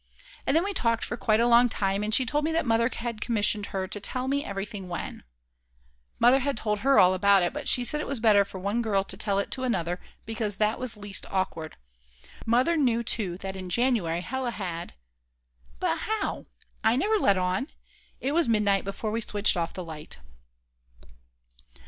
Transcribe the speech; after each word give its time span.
And 0.47 0.57
then 0.57 0.63
we 0.63 0.73
talked 0.73 1.05
for 1.05 1.15
quite 1.15 1.39
a 1.39 1.45
long 1.45 1.69
time, 1.69 2.01
and 2.01 2.11
she 2.11 2.25
told 2.25 2.43
me 2.43 2.51
that 2.53 2.65
Mother 2.65 2.89
had 2.91 3.21
commissioned 3.21 3.67
her 3.67 3.87
to 3.87 3.99
tell 3.99 4.27
me 4.27 4.43
everything 4.43 4.89
when 4.89 5.23
Mother 6.17 6.39
had 6.39 6.57
told 6.57 6.79
her 6.79 6.97
all 6.97 7.13
about 7.13 7.43
it, 7.43 7.53
but 7.53 7.67
she 7.67 7.83
said 7.83 8.01
it 8.01 8.07
was 8.07 8.19
better 8.19 8.43
for 8.43 8.57
one 8.59 8.81
girl 8.81 9.03
to 9.03 9.15
tell 9.15 9.37
it 9.37 9.51
to 9.51 9.61
another, 9.63 9.99
because 10.25 10.57
that 10.57 10.79
was 10.79 10.97
least 10.97 11.27
awkward. 11.29 11.77
Mother 12.47 12.75
knew 12.75 13.03
too 13.03 13.37
that 13.37 13.55
in 13.55 13.69
January 13.69 14.21
Hella 14.21 14.49
had... 14.49 14.95
But 15.79 15.99
how? 15.99 16.47
I 16.83 16.95
never 16.95 17.19
let 17.19 17.37
on! 17.37 17.67
It 18.19 18.31
was 18.31 18.49
midnight 18.49 18.83
before 18.83 19.11
we 19.11 19.21
switched 19.21 19.55
off 19.55 19.71
the 19.75 19.83
light. 19.85 20.17